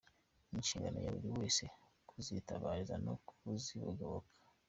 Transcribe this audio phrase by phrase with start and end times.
[0.49, 1.63] Ni inshingano ya buri wese
[2.09, 4.29] kuzitabariza no kuzigoboka.